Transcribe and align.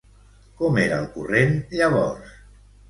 Com 0.61 0.81
era 0.85 0.97
el 1.03 1.07
corrent 1.19 1.55
llavors? 1.79 2.37